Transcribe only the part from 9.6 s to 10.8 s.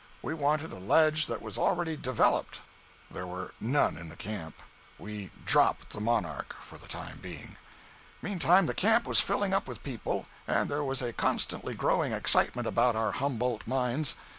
with people, and